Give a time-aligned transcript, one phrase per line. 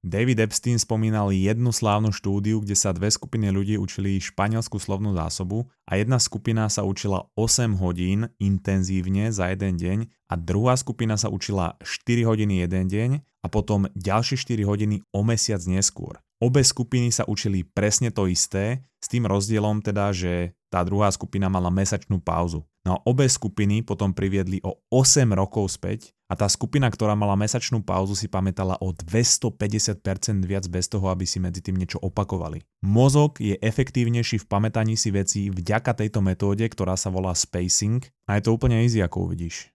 [0.00, 5.68] David Epstein spomínal jednu slávnu štúdiu, kde sa dve skupiny ľudí učili španielskú slovnú zásobu
[5.84, 9.98] a jedna skupina sa učila 8 hodín intenzívne za jeden deň
[10.32, 13.10] a druhá skupina sa učila 4 hodiny jeden deň
[13.44, 16.16] a potom ďalšie 4 hodiny o mesiac neskôr.
[16.40, 21.52] Obe skupiny sa učili presne to isté, s tým rozdielom teda, že tá druhá skupina
[21.52, 22.64] mala mesačnú pauzu.
[22.88, 27.36] No a obe skupiny potom priviedli o 8 rokov späť a tá skupina, ktorá mala
[27.36, 30.00] mesačnú pauzu, si pamätala o 250%
[30.48, 32.64] viac bez toho, aby si medzi tým niečo opakovali.
[32.86, 38.38] Mozog je efektívnejší v pamätaní si vecí vďaka tejto metóde, ktorá sa volá spacing a
[38.38, 39.68] je to úplne easy, ako uvidíš.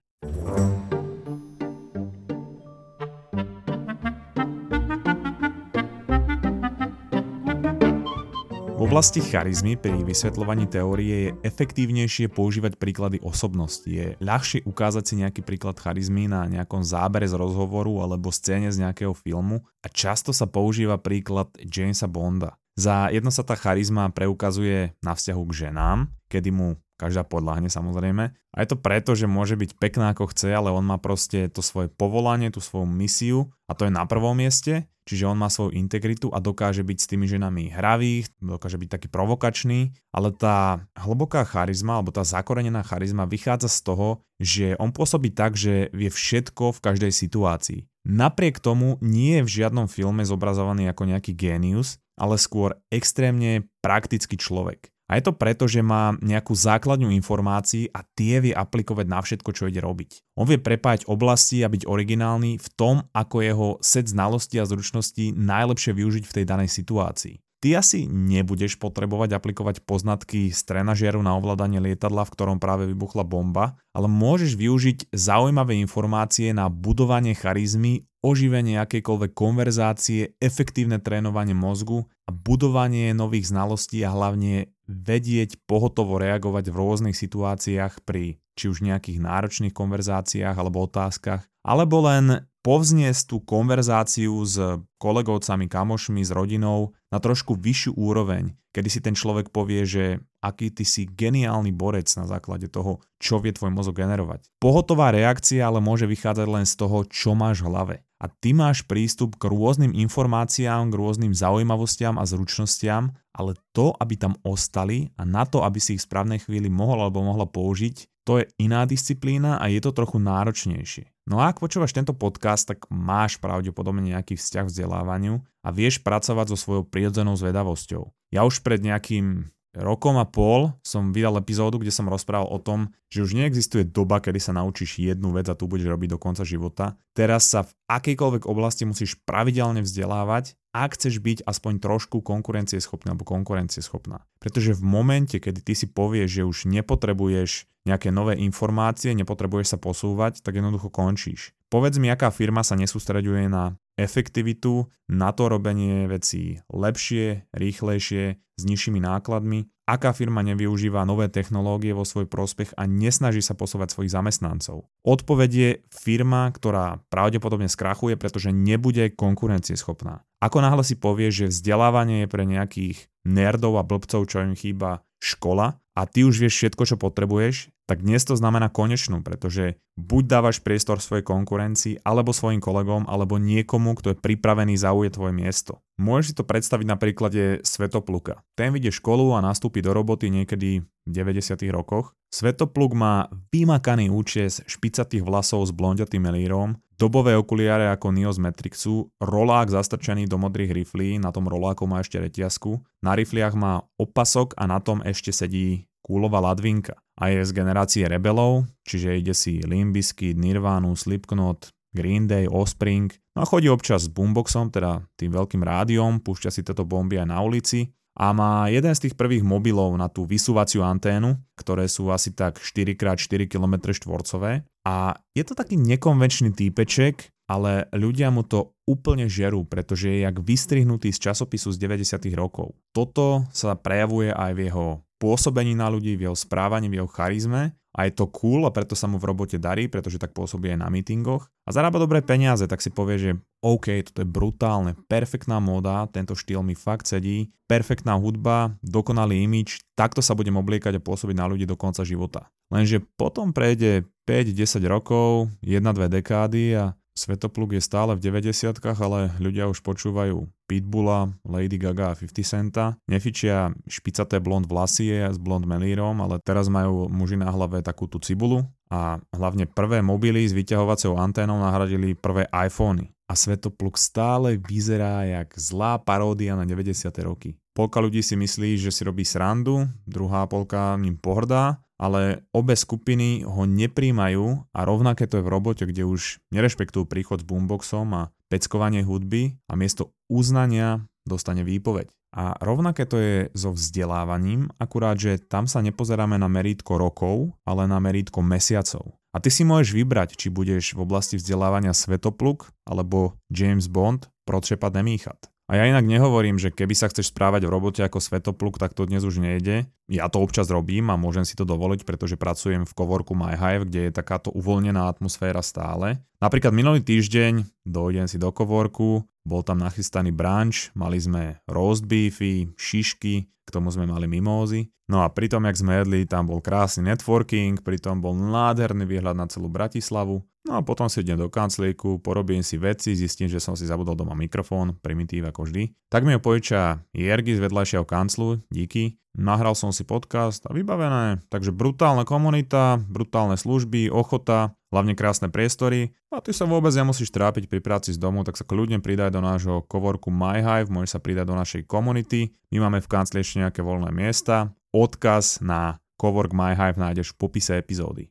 [8.96, 13.84] Oblasti charizmy pri vysvetľovaní teórie je efektívnejšie používať príklady osobnosti.
[13.84, 18.80] Je ľahšie ukázať si nejaký príklad charizmy na nejakom zábere z rozhovoru alebo scéne z
[18.80, 22.56] nejakého filmu a často sa používa príklad Jamesa Bonda.
[22.72, 28.32] Za jedno sa tá charizma preukazuje na vzťahu k ženám, kedy mu každá podľahne samozrejme.
[28.32, 31.60] A je to preto, že môže byť pekná ako chce, ale on má proste to
[31.60, 35.78] svoje povolanie, tú svoju misiu a to je na prvom mieste Čiže on má svoju
[35.78, 41.46] integritu a dokáže byť s tými ženami hravý, dokáže byť taký provokačný, ale tá hlboká
[41.46, 44.08] charizma alebo tá zakorenená charizma vychádza z toho,
[44.42, 47.80] že on pôsobí tak, že vie všetko v každej situácii.
[48.02, 54.34] Napriek tomu nie je v žiadnom filme zobrazovaný ako nejaký génius, ale skôr extrémne praktický
[54.34, 54.90] človek.
[55.06, 59.50] A je to preto, že má nejakú základňu informácií a tie vie aplikovať na všetko,
[59.54, 60.34] čo ide robiť.
[60.34, 65.30] On vie prepájať oblasti a byť originálny v tom, ako jeho set znalostí a zručností
[65.30, 67.38] najlepšie využiť v tej danej situácii.
[67.56, 73.24] Ty asi nebudeš potrebovať aplikovať poznatky z trenažieru na ovládanie lietadla, v ktorom práve vybuchla
[73.24, 82.04] bomba, ale môžeš využiť zaujímavé informácie na budovanie charizmy, oživenie akejkoľvek konverzácie, efektívne trénovanie mozgu
[82.26, 88.82] a budovanie nových znalostí a hlavne vedieť pohotovo reagovať v rôznych situáciách pri či už
[88.82, 94.58] nejakých náročných konverzáciách alebo otázkach, alebo len povzniesť tú konverzáciu s
[94.98, 100.04] kolegovcami, kamošmi, s rodinou na trošku vyššiu úroveň, kedy si ten človek povie, že
[100.42, 104.50] aký ty si geniálny borec na základe toho, čo vie tvoj mozog generovať.
[104.58, 108.82] Pohotová reakcia ale môže vychádzať len z toho, čo máš v hlave a ty máš
[108.82, 115.22] prístup k rôznym informáciám, k rôznym zaujímavostiam a zručnostiam, ale to, aby tam ostali a
[115.22, 118.82] na to, aby si ich v správnej chvíli mohol alebo mohla použiť, to je iná
[118.90, 121.06] disciplína a je to trochu náročnejšie.
[121.30, 126.02] No a ak počúvaš tento podcast, tak máš pravdepodobne nejaký vzťah k vzdelávaniu a vieš
[126.02, 128.10] pracovať so svojou prirodzenou zvedavosťou.
[128.34, 129.46] Ja už pred nejakým
[129.76, 134.18] rokom a pol som vydal epizódu, kde som rozprával o tom, že už neexistuje doba,
[134.24, 136.96] kedy sa naučíš jednu vec a tu budeš robiť do konca života.
[137.12, 143.24] Teraz sa v akejkoľvek oblasti musíš pravidelne vzdelávať, ak chceš byť aspoň trošku konkurencieschopný alebo
[143.24, 144.26] konkurencieschopná.
[144.36, 149.78] Pretože v momente, kedy ty si povieš, že už nepotrebuješ nejaké nové informácie, nepotrebuješ sa
[149.78, 151.54] posúvať, tak jednoducho končíš.
[151.70, 158.62] Povedz mi, aká firma sa nesústreďuje na efektivitu, na to robenie vecí lepšie, rýchlejšie, s
[158.64, 164.12] nižšími nákladmi, aká firma nevyužíva nové technológie vo svoj prospech a nesnaží sa posúvať svojich
[164.12, 164.90] zamestnancov.
[165.06, 170.26] Odpoveď je firma, ktorá pravdepodobne skrachuje, pretože nebude konkurencieschopná.
[170.42, 175.05] Ako náhle si povie, že vzdelávanie je pre nejakých nerdov a blbcov, čo im chýba
[175.20, 180.22] škola a ty už vieš všetko, čo potrebuješ, tak dnes to znamená konečnú, pretože buď
[180.26, 185.72] dávaš priestor svojej konkurencii, alebo svojim kolegom, alebo niekomu, kto je pripravený zaujať tvoje miesto.
[185.96, 188.44] Môžeš si to predstaviť na príklade Svetopluka.
[188.58, 191.62] Ten vidie školu a nastúpi do roboty niekedy v 90.
[191.72, 192.12] rokoch.
[192.28, 199.12] Svetopluk má vymakaný účes špicatých vlasov s blondiatým melírom, dobové okuliare ako Neo z Matrixu,
[199.20, 204.56] rolák zastrčený do modrých riflí, na tom roláku má ešte reťazku, na rifliach má opasok
[204.56, 206.96] a na tom ešte sedí kúlová ladvinka.
[207.16, 213.08] A je z generácie rebelov, čiže ide si Limbiský, Nirvana, Slipknot, Green Day, Offspring.
[213.32, 217.28] No a chodí občas s boomboxom, teda tým veľkým rádiom, púšťa si tieto bomby aj
[217.32, 222.08] na ulici a má jeden z tých prvých mobilov na tú vysúvaciu anténu, ktoré sú
[222.08, 224.64] asi tak 4x4 km štvorcové.
[224.88, 230.40] A je to taký nekonvenčný týpeček, ale ľudia mu to úplne žerú, pretože je jak
[230.40, 232.32] vystrihnutý z časopisu z 90.
[232.34, 232.74] rokov.
[232.90, 237.72] Toto sa prejavuje aj v jeho pôsobení na ľudí, v jeho správaní, v jeho charizme
[237.96, 240.84] a je to cool a preto sa mu v robote darí, pretože tak pôsobí aj
[240.84, 243.30] na meetingoch a zarába dobré peniaze, tak si povie, že
[243.64, 249.80] OK, toto je brutálne, perfektná móda, tento štýl mi fakt sedí, perfektná hudba, dokonalý imič,
[249.96, 252.52] takto sa budem obliekať a pôsobiť na ľudí do konca života.
[252.68, 259.72] Lenže potom prejde 5-10 rokov, 1-2 dekády a Svetopluk je stále v 90 ale ľudia
[259.72, 263.00] už počúvajú Pitbulla, Lady Gaga a 50 Centa.
[263.08, 268.20] Nefičia špicaté blond vlasie s blond melírom, ale teraz majú muži na hlave takú tú
[268.20, 273.08] cibulu a hlavne prvé mobily s vyťahovacou anténou nahradili prvé iPhony.
[273.26, 277.10] A Svetopluk stále vyzerá jak zlá paródia na 90.
[277.24, 277.56] roky.
[277.72, 283.44] Polka ľudí si myslí, že si robí srandu, druhá polka ním pohrdá ale obe skupiny
[283.44, 288.22] ho nepríjmajú a rovnaké to je v robote, kde už nerešpektujú príchod s boomboxom a
[288.52, 292.12] peckovanie hudby a miesto uznania dostane výpoveď.
[292.36, 297.88] A rovnaké to je so vzdelávaním, akurát, že tam sa nepozeráme na merítko rokov, ale
[297.88, 299.16] na merítko mesiacov.
[299.32, 305.00] A ty si môžeš vybrať, či budeš v oblasti vzdelávania Svetopluk alebo James Bond protřepat
[305.00, 305.55] nemýchat.
[305.66, 309.02] A ja inak nehovorím, že keby sa chceš správať v robote ako svetopluk, tak to
[309.02, 309.90] dnes už nejde.
[310.06, 314.00] Ja to občas robím a môžem si to dovoliť, pretože pracujem v kovorku MyHive, kde
[314.06, 316.22] je takáto uvoľnená atmosféra stále.
[316.38, 322.70] Napríklad minulý týždeň dojdem si do kovorku, bol tam nachystaný brunch, mali sme roast beefy,
[322.78, 324.94] šišky, k tomu sme mali mimózy.
[325.10, 329.50] No a pritom, jak sme jedli, tam bol krásny networking, pritom bol nádherný výhľad na
[329.50, 330.46] celú Bratislavu.
[330.66, 334.18] No a potom si idem do kanclíku, porobím si veci, zistím, že som si zabudol
[334.18, 335.94] doma mikrofón, primitív ako vždy.
[336.10, 339.18] Tak mi ho pojiča Jergy z vedľajšieho kanclu, díky.
[339.36, 341.44] Nahral som si podcast a vybavené.
[341.52, 346.16] Takže brutálna komunita, brutálne služby, ochota, hlavne krásne priestory.
[346.32, 349.44] A ty sa vôbec nemusíš trápiť pri práci z domu, tak sa kľudne pridaj do
[349.44, 352.56] nášho kovorku MyHive, môžeš sa pridať do našej komunity.
[352.72, 354.76] My máme v kancli ešte nejaké voľné miesta.
[354.92, 358.28] Odkaz na Cowork MyHive nájdeš v popise epizódy.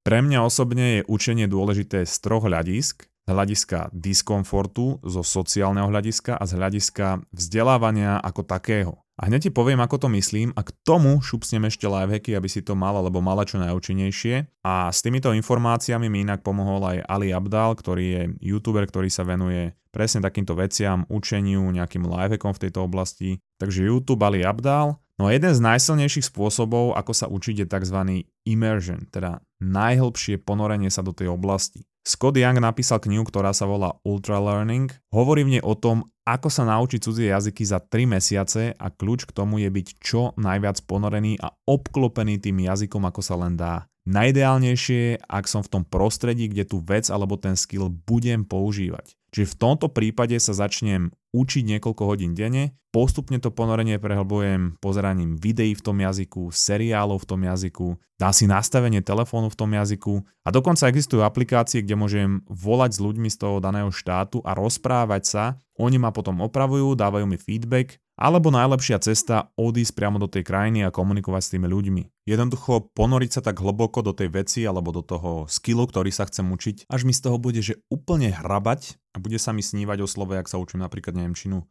[0.00, 3.12] Pre mňa osobne je učenie dôležité z troch hľadisk.
[3.28, 9.04] Z hľadiska diskomfortu, zo sociálneho hľadiska a z hľadiska vzdelávania ako takého.
[9.20, 12.64] A hneď ti poviem, ako to myslím a k tomu šupsnem ešte lifehacky, aby si
[12.64, 14.64] to mal alebo mala čo najúčinnejšie.
[14.64, 19.28] A s týmito informáciami mi inak pomohol aj Ali Abdal, ktorý je youtuber, ktorý sa
[19.28, 23.44] venuje presne takýmto veciam, učeniu, nejakým lifehackom v tejto oblasti.
[23.60, 28.24] Takže YouTube Ali Abdal No a jeden z najsilnejších spôsobov, ako sa učiť, je tzv.
[28.48, 31.84] immersion, teda najhlbšie ponorenie sa do tej oblasti.
[32.10, 34.90] Scott Young napísal knihu, ktorá sa volá Ultra Learning.
[35.14, 39.30] Hovorí v nej o tom, ako sa naučiť cudzie jazyky za 3 mesiace a kľúč
[39.30, 43.86] k tomu je byť čo najviac ponorený a obklopený tým jazykom, ako sa len dá.
[44.10, 49.14] Najideálnejšie, ak som v tom prostredí, kde tú vec alebo ten skill budem používať.
[49.30, 55.38] Čiže v tomto prípade sa začnem učiť niekoľko hodín denne, postupne to ponorenie prehlbujem pozeraním
[55.38, 60.26] videí v tom jazyku, seriálov v tom jazyku, dá si nastavenie telefónu v tom jazyku
[60.42, 65.22] a dokonca existujú aplikácie, kde môžem volať s ľuďmi z toho daného štátu a rozprávať
[65.22, 65.44] sa,
[65.78, 70.84] oni ma potom opravujú, dávajú mi feedback alebo najlepšia cesta odísť priamo do tej krajiny
[70.84, 72.28] a komunikovať s tými ľuďmi.
[72.28, 76.44] Jednoducho ponoriť sa tak hlboko do tej veci alebo do toho skillu, ktorý sa chcem
[76.44, 80.08] učiť, až mi z toho bude, že úplne hrabať a bude sa mi snívať o
[80.08, 81.66] slove, ak sa učím napríklad Nemčinu.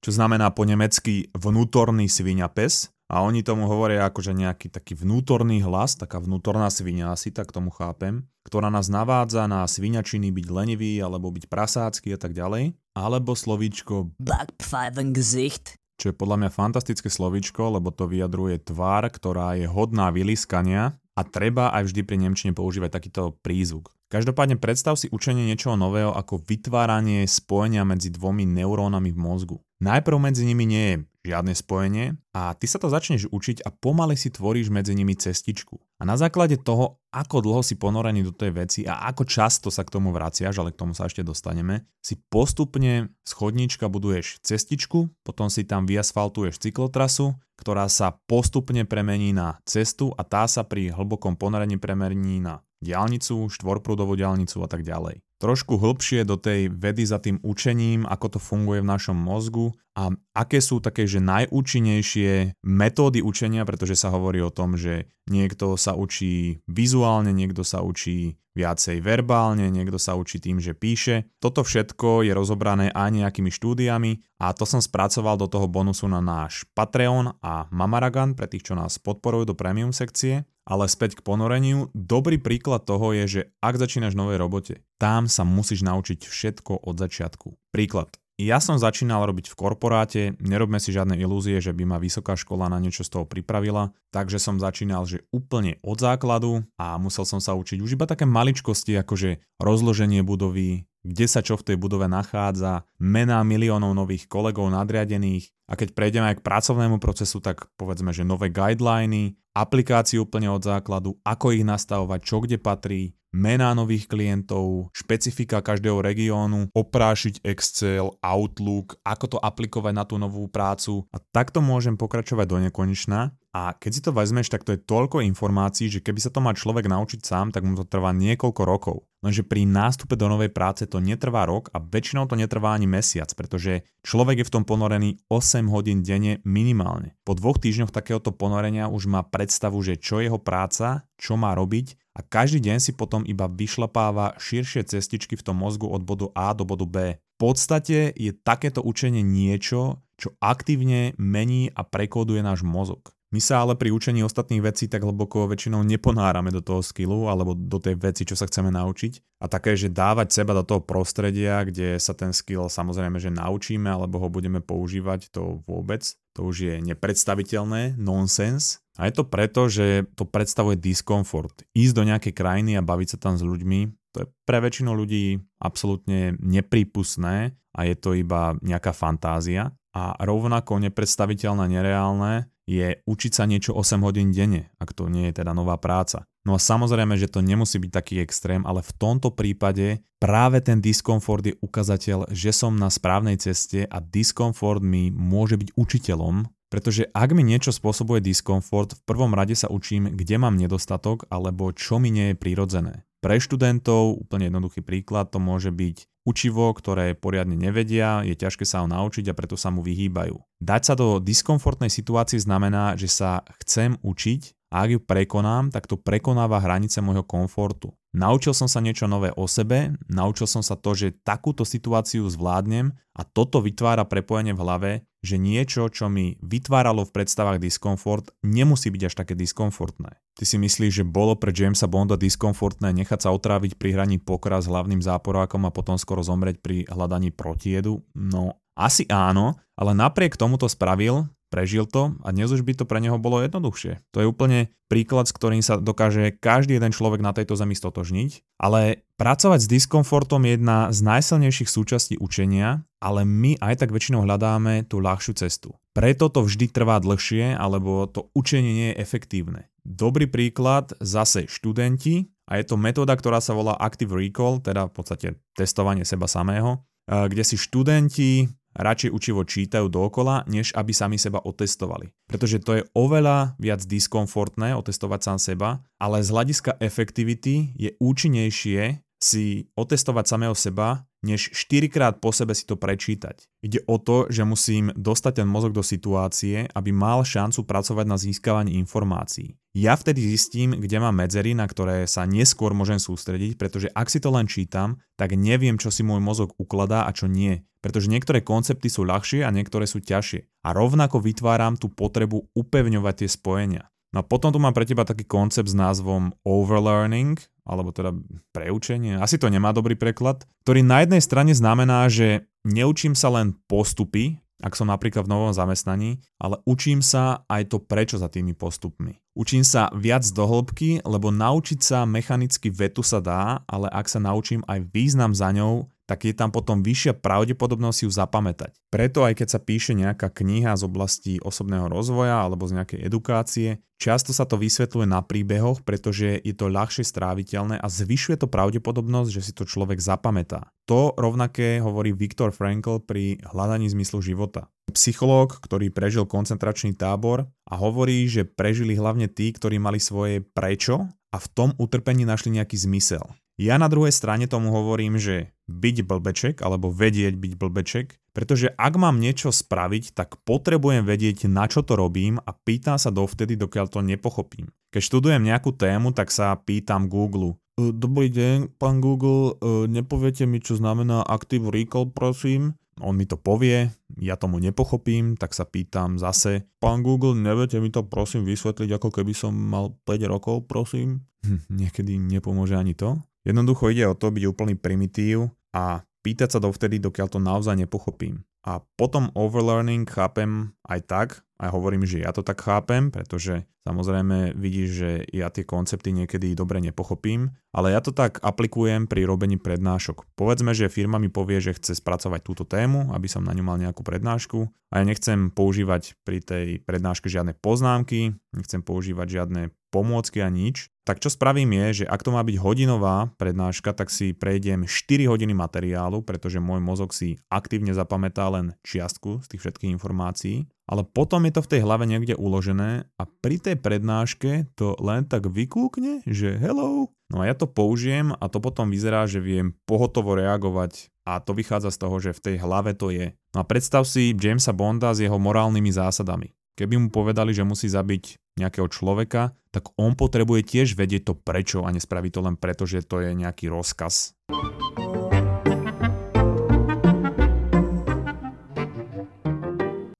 [0.00, 5.98] Čo znamená po nemecky vnútorný sviňapes, a oni tomu hovoria akože nejaký taký vnútorný hlas,
[5.98, 11.34] taká vnútorná svinia asi, tak tomu chápem, ktorá nás navádza na sviňačiny byť lenivý alebo
[11.34, 12.78] byť prasácky a tak ďalej.
[12.94, 19.66] Alebo slovíčko Backpfeifengesicht, čo je podľa mňa fantastické slovíčko, lebo to vyjadruje tvár, ktorá je
[19.66, 23.90] hodná vyliskania a treba aj vždy pri Nemčine používať takýto prízvuk.
[24.10, 29.56] Každopádne predstav si učenie niečoho nového ako vytváranie spojenia medzi dvomi neurónami v mozgu.
[29.78, 30.96] Najprv medzi nimi nie je
[31.30, 35.78] žiadne spojenie a ty sa to začneš učiť a pomaly si tvoríš medzi nimi cestičku.
[36.00, 39.84] A na základe toho, ako dlho si ponorený do tej veci a ako často sa
[39.84, 45.12] k tomu vraciaš, ale k tomu sa ešte dostaneme, si postupne z chodníčka buduješ cestičku,
[45.20, 50.88] potom si tam vyasfaltuješ cyklotrasu, ktorá sa postupne premení na cestu a tá sa pri
[50.88, 57.08] hlbokom ponorení premení na diálnicu, štvorprúdovú diálnicu a tak ďalej trošku hĺbšie do tej vedy
[57.08, 62.60] za tým učením, ako to funguje v našom mozgu a aké sú také, že najúčinnejšie
[62.62, 68.36] metódy učenia, pretože sa hovorí o tom, že niekto sa učí vizuálne, niekto sa učí
[68.50, 71.30] viacej verbálne, niekto sa učí tým, že píše.
[71.38, 76.18] Toto všetko je rozobrané aj nejakými štúdiami a to som spracoval do toho bonusu na
[76.18, 80.44] náš Patreon a Mamaragan pre tých, čo nás podporujú do premium sekcie.
[80.70, 85.42] Ale späť k ponoreniu, dobrý príklad toho je, že ak začínaš novej robote, tam sa
[85.42, 87.58] musíš naučiť všetko od začiatku.
[87.74, 88.14] Príklad.
[88.40, 92.72] Ja som začínal robiť v korporáte, nerobme si žiadne ilúzie, že by ma vysoká škola
[92.72, 97.36] na niečo z toho pripravila, takže som začínal, že úplne od základu a musel som
[97.36, 101.76] sa učiť už iba také maličkosti, ako že rozloženie budovy, kde sa čo v tej
[101.80, 107.70] budove nachádza, mená miliónov nových kolegov nadriadených a keď prejdeme aj k pracovnému procesu, tak
[107.78, 113.70] povedzme, že nové guideliny, aplikáciu úplne od základu, ako ich nastavovať, čo kde patrí, mená
[113.78, 121.06] nových klientov, špecifika každého regiónu, oprášiť Excel, Outlook, ako to aplikovať na tú novú prácu
[121.14, 123.30] a takto môžem pokračovať do nekonečna.
[123.50, 126.54] A keď si to vezmeš, tak to je toľko informácií, že keby sa to má
[126.54, 128.96] človek naučiť sám, tak mu to trvá niekoľko rokov.
[129.26, 133.26] Lenže pri nástupe do novej práce to netrvá rok a väčšinou to netrvá ani mesiac,
[133.34, 137.18] pretože človek je v tom ponorený 8 hodín denne minimálne.
[137.26, 141.52] Po dvoch týždňoch takéhoto ponorenia už má predstavu, že čo je jeho práca, čo má
[141.52, 146.30] robiť a každý deň si potom iba vyšlapáva širšie cestičky v tom mozgu od bodu
[146.38, 146.96] A do bodu B.
[147.18, 153.16] V podstate je takéto učenie niečo, čo aktívne mení a prekoduje náš mozog.
[153.30, 157.54] My sa ale pri učení ostatných vecí tak hlboko väčšinou neponárame do toho skillu alebo
[157.54, 159.38] do tej veci, čo sa chceme naučiť.
[159.38, 163.86] A také, že dávať seba do toho prostredia, kde sa ten skill samozrejme, že naučíme
[163.86, 166.02] alebo ho budeme používať, to vôbec.
[166.34, 168.82] To už je nepredstaviteľné, nonsense.
[168.98, 171.62] A je to preto, že to predstavuje diskomfort.
[171.70, 175.38] Ísť do nejakej krajiny a baviť sa tam s ľuďmi, to je pre väčšinu ľudí
[175.62, 179.70] absolútne neprípustné a je to iba nejaká fantázia.
[179.90, 185.42] A rovnako nepredstaviteľné, nereálne je učiť sa niečo 8 hodín denne, ak to nie je
[185.42, 186.22] teda nová práca.
[186.46, 190.78] No a samozrejme, že to nemusí byť taký extrém, ale v tomto prípade práve ten
[190.78, 197.10] diskomfort je ukazateľ, že som na správnej ceste a diskomfort mi môže byť učiteľom, pretože
[197.10, 201.98] ak mi niečo spôsobuje diskomfort, v prvom rade sa učím, kde mám nedostatok alebo čo
[201.98, 203.09] mi nie je prirodzené.
[203.20, 208.80] Pre študentov, úplne jednoduchý príklad, to môže byť učivo, ktoré poriadne nevedia, je ťažké sa
[208.80, 210.40] ho naučiť a preto sa mu vyhýbajú.
[210.60, 215.90] Dať sa do diskomfortnej situácie znamená, že sa chcem učiť a ak ju prekonám, tak
[215.90, 217.92] to prekonáva hranice môjho komfortu.
[218.14, 222.94] Naučil som sa niečo nové o sebe, naučil som sa to, že takúto situáciu zvládnem
[223.14, 228.88] a toto vytvára prepojenie v hlave, že niečo, čo mi vytváralo v predstavách diskomfort, nemusí
[228.90, 230.16] byť až také diskomfortné.
[230.40, 234.56] Ty si myslíš, že bolo pre Jamesa Bonda diskomfortné nechať sa otráviť pri hraní pokra
[234.56, 238.00] s hlavným záporákom a potom skoro zomrieť pri hľadaní protiedu?
[238.16, 242.88] No, asi áno, ale napriek tomu to spravil, prežil to a dnes už by to
[242.88, 244.00] pre neho bolo jednoduchšie.
[244.16, 248.56] To je úplne príklad, s ktorým sa dokáže každý jeden človek na tejto zemi stotožniť,
[248.56, 254.28] ale pracovať s diskomfortom je jedna z najsilnejších súčastí učenia, ale my aj tak väčšinou
[254.28, 255.72] hľadáme tú ľahšiu cestu.
[255.96, 259.72] Preto to vždy trvá dlhšie, alebo to učenie nie je efektívne.
[259.82, 264.92] Dobrý príklad zase študenti a je to metóda, ktorá sa volá Active Recall, teda v
[264.92, 271.42] podstate testovanie seba samého, kde si študenti radšej učivo čítajú dookola, než aby sami seba
[271.42, 272.14] otestovali.
[272.30, 279.02] Pretože to je oveľa viac diskomfortné otestovať sám seba, ale z hľadiska efektivity je účinnejšie
[279.18, 283.44] si otestovať samého seba, než 4 krát po sebe si to prečítať.
[283.60, 288.16] Ide o to, že musím dostať ten mozog do situácie, aby mal šancu pracovať na
[288.16, 289.60] získavaní informácií.
[289.76, 294.18] Ja vtedy zistím, kde mám medzery, na ktoré sa neskôr môžem sústrediť, pretože ak si
[294.18, 297.62] to len čítam, tak neviem, čo si môj mozog ukladá a čo nie.
[297.78, 300.66] Pretože niektoré koncepty sú ľahšie a niektoré sú ťažšie.
[300.66, 303.82] A rovnako vytváram tú potrebu upevňovať tie spojenia.
[304.10, 308.10] No a potom tu mám pre teba taký koncept s názvom overlearning, alebo teda
[308.50, 313.54] preučenie, asi to nemá dobrý preklad, ktorý na jednej strane znamená, že neučím sa len
[313.70, 318.52] postupy, ak som napríklad v novom zamestnaní, ale učím sa aj to prečo za tými
[318.52, 319.16] postupmi.
[319.32, 324.20] Učím sa viac do hĺbky, lebo naučiť sa mechanicky vetu sa dá, ale ak sa
[324.20, 328.74] naučím aj význam za ňou, tak je tam potom vyššia pravdepodobnosť ju zapamätať.
[328.90, 333.78] Preto aj keď sa píše nejaká kniha z oblasti osobného rozvoja alebo z nejakej edukácie,
[333.94, 339.30] často sa to vysvetľuje na príbehoch, pretože je to ľahšie stráviteľné a zvyšuje to pravdepodobnosť,
[339.30, 340.74] že si to človek zapamätá.
[340.90, 344.66] To rovnaké hovorí Viktor Frankl pri hľadaní zmyslu života.
[344.90, 351.06] Psychológ, ktorý prežil koncentračný tábor a hovorí, že prežili hlavne tí, ktorí mali svoje prečo
[351.30, 353.22] a v tom utrpení našli nejaký zmysel.
[353.60, 358.96] Ja na druhej strane tomu hovorím, že byť blbeček alebo vedieť byť blbeček, pretože ak
[358.96, 363.92] mám niečo spraviť, tak potrebujem vedieť, na čo to robím a pýtam sa dovtedy, dokiaľ
[363.92, 364.72] to nepochopím.
[364.96, 367.60] Keď študujem nejakú tému, tak sa pýtam Google.
[367.76, 372.80] Dobrý deň, pán Google, e, nepoviete mi, čo znamená Active Recall, prosím?
[373.04, 377.92] On mi to povie, ja tomu nepochopím, tak sa pýtam zase, pán Google, neviete mi
[377.92, 381.28] to prosím vysvetliť, ako keby som mal 5 rokov, prosím?
[381.44, 383.20] Hm, niekedy nepomôže ani to.
[383.44, 388.44] Jednoducho ide o to byť úplný primitív a pýtať sa dovtedy, dokiaľ to naozaj nepochopím.
[388.60, 391.28] a potom overlearning chápem aj tak,
[391.60, 396.52] aj hovorím, že ja to tak chápem, pretože samozrejme vidíš, že ja tie koncepty niekedy
[396.52, 400.28] dobre nepochopím, ale ja to tak aplikujem pri robení prednášok.
[400.36, 403.80] Povedzme, že firma mi povie, že chce spracovať túto tému, aby som na ňu mal
[403.80, 410.44] nejakú prednášku a ja nechcem používať pri tej prednáške žiadne poznámky, nechcem používať žiadne pomôcky
[410.44, 414.30] a nič, tak čo spravím je, že ak to má byť hodinová prednáška, tak si
[414.30, 419.90] prejdem 4 hodiny materiálu, pretože môj mozog si aktívne zapamätá len čiastku z tých všetkých
[419.98, 424.94] informácií, ale potom je to v tej hlave niekde uložené a pri tej prednáške to
[425.02, 427.10] len tak vykúkne, že hello.
[427.26, 431.58] No a ja to použijem a to potom vyzerá, že viem pohotovo reagovať a to
[431.58, 433.34] vychádza z toho, že v tej hlave to je.
[433.50, 436.54] No a predstav si Jamesa Bonda s jeho morálnymi zásadami.
[436.80, 441.84] Keby mu povedali, že musí zabiť nejakého človeka, tak on potrebuje tiež vedieť to prečo
[441.84, 444.32] a nespraví to len preto, že to je nejaký rozkaz.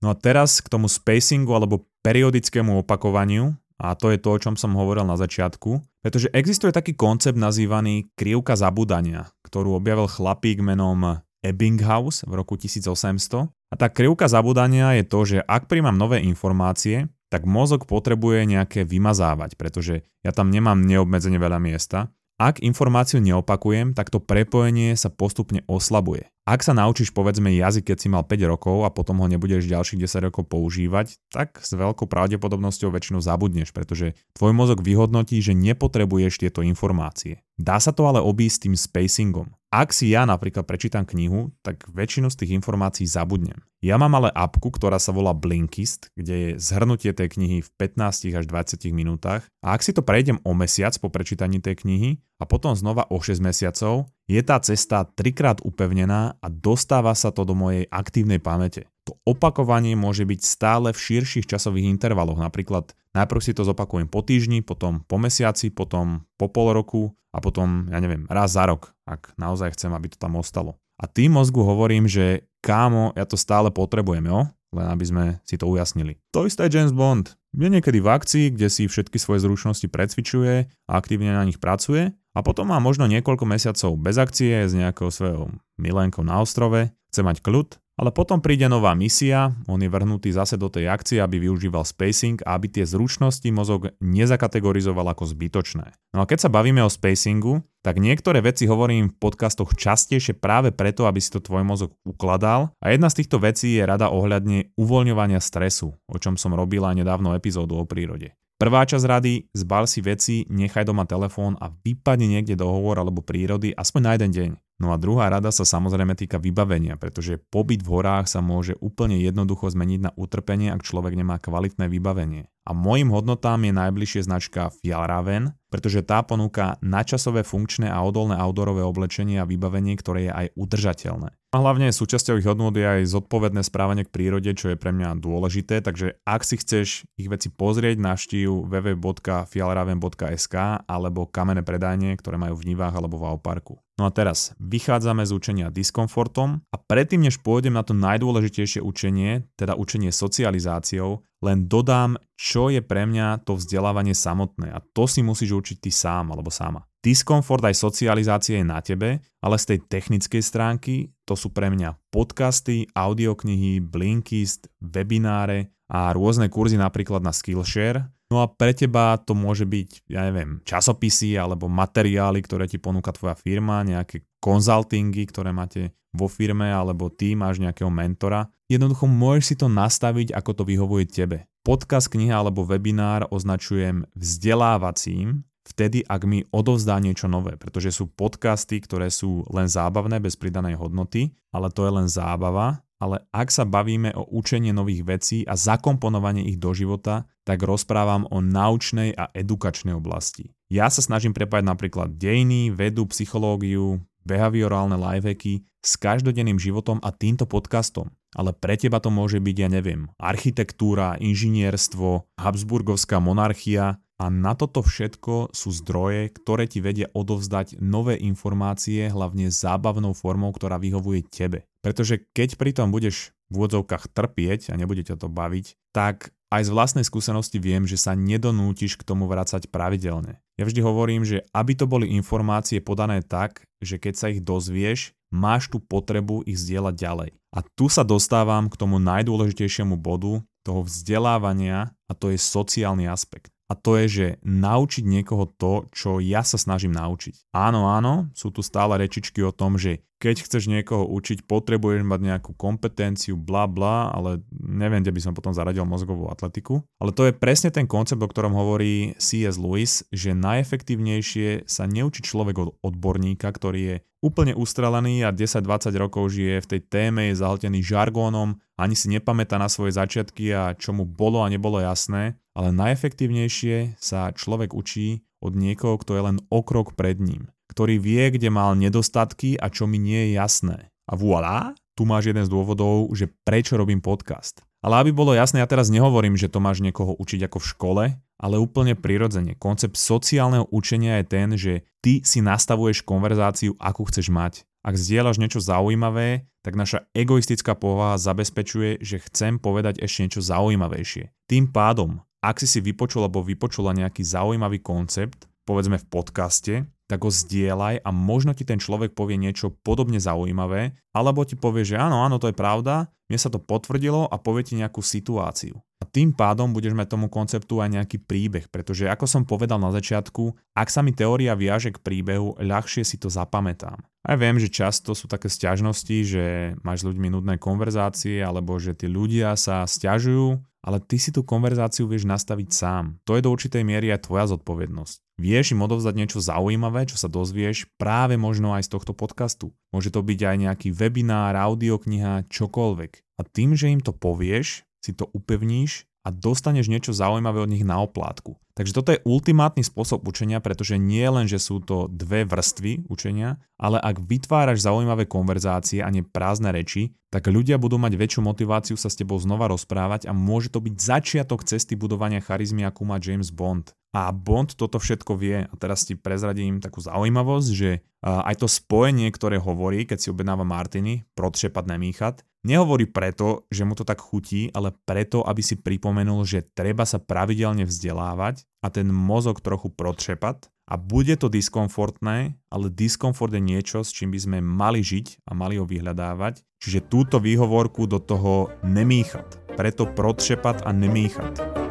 [0.05, 4.61] No a teraz k tomu spacingu alebo periodickému opakovaniu, a to je to, o čom
[4.61, 11.25] som hovoril na začiatku, pretože existuje taký koncept nazývaný krivka zabudania, ktorú objavil chlapík menom
[11.41, 17.07] Ebbinghaus v roku 1800 a tá krivka zabudania je to, že ak príjmam nové informácie,
[17.31, 22.11] tak mozog potrebuje nejaké vymazávať, pretože ja tam nemám neobmedzene veľa miesta.
[22.41, 26.33] Ak informáciu neopakujem, tak to prepojenie sa postupne oslabuje.
[26.49, 30.03] Ak sa naučíš povedzme jazyk, keď si mal 5 rokov a potom ho nebudeš ďalších
[30.03, 36.43] 10 rokov používať, tak s veľkou pravdepodobnosťou väčšinou zabudneš, pretože tvoj mozog vyhodnotí, že nepotrebuješ
[36.43, 37.45] tieto informácie.
[37.61, 39.53] Dá sa to ale obísť tým spacingom.
[39.71, 43.63] Ak si ja napríklad prečítam knihu, tak väčšinu z tých informácií zabudnem.
[43.81, 48.29] Ja mám ale apku, ktorá sa volá Blinkist, kde je zhrnutie tej knihy v 15
[48.37, 52.45] až 20 minútach a ak si to prejdem o mesiac po prečítaní tej knihy a
[52.45, 57.57] potom znova o 6 mesiacov, je tá cesta trikrát upevnená a dostáva sa to do
[57.57, 58.85] mojej aktívnej pamäte.
[59.09, 64.21] To opakovanie môže byť stále v širších časových intervaloch, napríklad najprv si to zopakujem po
[64.21, 68.93] týždni, potom po mesiaci, potom po pol roku a potom, ja neviem, raz za rok,
[69.09, 70.77] ak naozaj chcem, aby to tam ostalo.
[71.01, 74.45] A tým mozgu hovorím, že kámo, ja to stále potrebujem, jo?
[74.71, 76.21] Len aby sme si to ujasnili.
[76.37, 77.35] To isté James Bond.
[77.51, 82.15] Je niekedy v akcii, kde si všetky svoje zručnosti precvičuje a aktívne na nich pracuje
[82.31, 87.21] a potom má možno niekoľko mesiacov bez akcie s nejakou svojou milenkou na ostrove, chce
[87.27, 91.37] mať kľud ale potom príde nová misia, on je vrhnutý zase do tej akcie, aby
[91.37, 95.93] využíval spacing a aby tie zručnosti mozog nezakategorizoval ako zbytočné.
[96.17, 100.73] No a keď sa bavíme o spacingu, tak niektoré veci hovorím v podcastoch častejšie práve
[100.73, 104.73] preto, aby si to tvoj mozog ukladal a jedna z týchto vecí je rada ohľadne
[104.81, 108.33] uvoľňovania stresu, o čom som robila nedávno epizódu o prírode.
[108.61, 113.25] Prvá časť rady, zbal si veci, nechaj doma telefón a vypadne niekde do hovor alebo
[113.25, 114.51] prírody aspoň na jeden deň.
[114.85, 119.17] No a druhá rada sa samozrejme týka vybavenia, pretože pobyt v horách sa môže úplne
[119.17, 122.53] jednoducho zmeniť na utrpenie, ak človek nemá kvalitné vybavenie.
[122.69, 128.85] A môjim hodnotám je najbližšie značka Fjallraven, pretože tá ponúka načasové funkčné a odolné outdoorové
[128.85, 131.40] oblečenie a vybavenie, ktoré je aj udržateľné.
[131.51, 135.19] A hlavne súčasťou ich hodnot je aj zodpovedné správanie k prírode, čo je pre mňa
[135.19, 140.55] dôležité, takže ak si chceš ich veci pozrieť, navštív www.fjallraven.sk
[140.87, 143.83] alebo kamenné predajne, ktoré majú v Nivách alebo v Auparku.
[143.99, 149.43] No a teraz vychádzame z učenia diskomfortom a predtým, než pôjdem na to najdôležitejšie učenie,
[149.59, 155.27] teda učenie socializáciou, len dodám, čo je pre mňa to vzdelávanie samotné a to si
[155.27, 156.87] musíš učiť ty sám alebo sama.
[157.01, 161.97] Diskomfort aj socializácie je na tebe, ale z tej technickej stránky to sú pre mňa
[162.13, 169.35] podcasty, audioknihy, Blinkist, webináre a rôzne kurzy napríklad na Skillshare, No a pre teba to
[169.35, 175.51] môže byť, ja neviem, časopisy alebo materiály, ktoré ti ponúka tvoja firma, nejaké konzultingy, ktoré
[175.51, 178.47] máte vo firme, alebo ty máš nejakého mentora.
[178.71, 181.51] Jednoducho môžeš si to nastaviť, ako to vyhovuje tebe.
[181.67, 188.83] Podcast, kniha alebo webinár označujem vzdelávacím, vtedy, ak mi odovzdá niečo nové, pretože sú podcasty,
[188.83, 193.65] ktoré sú len zábavné, bez pridanej hodnoty, ale to je len zábava ale ak sa
[193.65, 199.33] bavíme o učenie nových vecí a zakomponovanie ich do života, tak rozprávam o naučnej a
[199.33, 200.53] edukačnej oblasti.
[200.69, 207.49] Ja sa snažím prepájať napríklad dejiny, vedu, psychológiu, behaviorálne lifehacky s každodenným životom a týmto
[207.49, 208.13] podcastom.
[208.37, 214.85] Ale pre teba to môže byť, ja neviem, architektúra, inžinierstvo, Habsburgovská monarchia a na toto
[214.85, 221.65] všetko sú zdroje, ktoré ti vedia odovzdať nové informácie, hlavne zábavnou formou, ktorá vyhovuje tebe.
[221.81, 226.69] Pretože keď pri tom budeš v úvodzovkách trpieť a nebude ťa to baviť, tak aj
[226.69, 230.43] z vlastnej skúsenosti viem, že sa nedonútiš k tomu vracať pravidelne.
[230.61, 235.17] Ja vždy hovorím, že aby to boli informácie podané tak, že keď sa ich dozvieš,
[235.33, 237.31] máš tú potrebu ich zdieľať ďalej.
[237.57, 243.50] A tu sa dostávam k tomu najdôležitejšiemu bodu toho vzdelávania a to je sociálny aspekt.
[243.71, 247.55] A to je, že naučiť niekoho to, čo ja sa snažím naučiť.
[247.55, 252.21] Áno, áno, sú tu stále rečičky o tom, že keď chceš niekoho učiť, potrebuješ mať
[252.21, 256.85] nejakú kompetenciu, bla bla, ale neviem, kde by som potom zaradil mozgovú atletiku.
[257.01, 259.57] Ale to je presne ten koncept, o ktorom hovorí C.S.
[259.57, 266.33] Lewis, že najefektívnejšie sa neučí človek od odborníka, ktorý je úplne ustrelený a 10-20 rokov
[266.33, 270.93] žije v tej téme, je zahltený žargónom, ani si nepamätá na svoje začiatky a čo
[270.93, 276.39] mu bolo a nebolo jasné, ale najefektívnejšie sa človek učí od niekoho, kto je len
[276.53, 280.91] okrok pred ním ktorý vie, kde mal nedostatky a čo mi nie je jasné.
[281.07, 284.67] A voilà, tu máš jeden z dôvodov, že prečo robím podcast.
[284.81, 288.05] Ale aby bolo jasné, ja teraz nehovorím, že to máš niekoho učiť ako v škole,
[288.41, 289.53] ale úplne prirodzene.
[289.61, 294.65] Koncept sociálneho učenia je ten, že ty si nastavuješ konverzáciu, akú chceš mať.
[294.81, 301.29] Ak zdieľaš niečo zaujímavé, tak naša egoistická povaha zabezpečuje, že chcem povedať ešte niečo zaujímavejšie.
[301.45, 306.75] Tým pádom, ak si si vypočul alebo vypočula nejaký zaujímavý koncept, povedzme v podcaste,
[307.11, 311.83] tak ho zdieľaj a možno ti ten človek povie niečo podobne zaujímavé, alebo ti povie,
[311.83, 315.75] že áno, áno, to je pravda, mne sa to potvrdilo a povie ti nejakú situáciu.
[316.01, 319.93] A tým pádom budeš mať tomu konceptu aj nejaký príbeh, pretože ako som povedal na
[319.93, 324.01] začiatku, ak sa mi teória viaže k príbehu, ľahšie si to zapamätám.
[324.25, 326.45] Aj viem, že často sú také stiažnosti, že
[326.81, 331.45] máš s ľuďmi nudné konverzácie, alebo že tí ľudia sa stiažujú, ale ty si tú
[331.45, 333.05] konverzáciu vieš nastaviť sám.
[333.29, 335.41] To je do určitej miery aj tvoja zodpovednosť.
[335.41, 339.73] Vieš im odovzdať niečo zaujímavé, čo sa dozvieš práve možno aj z tohto podcastu.
[339.93, 343.41] Môže to byť aj nejaký webinár, audiokniha, čokoľvek.
[343.41, 347.81] A tým, že im to povieš, si to upevníš a dostaneš niečo zaujímavé od nich
[347.81, 348.61] na oplátku.
[348.77, 353.57] Takže toto je ultimátny spôsob učenia, pretože nie len, že sú to dve vrstvy učenia,
[353.81, 358.97] ale ak vytváraš zaujímavé konverzácie a nie prázdne reči, tak ľudia budú mať väčšiu motiváciu
[359.01, 363.17] sa s tebou znova rozprávať a môže to byť začiatok cesty budovania charizmy, akú má
[363.17, 363.97] James Bond.
[364.11, 365.71] A Bond toto všetko vie.
[365.71, 370.67] A teraz ti prezradím takú zaujímavosť, že aj to spojenie, ktoré hovorí, keď si objednáva
[370.67, 376.45] Martiny, protšepat nemýchat, nehovorí preto, že mu to tak chutí, ale preto, aby si pripomenul,
[376.45, 382.87] že treba sa pravidelne vzdelávať a ten mozog trochu protšepat a bude to diskomfortné, ale
[382.91, 386.67] diskomfort je niečo, s čím by sme mali žiť a mali ho vyhľadávať.
[386.83, 389.63] Čiže túto výhovorku do toho nemýchat.
[389.79, 391.90] Preto protšepat a nemýchat.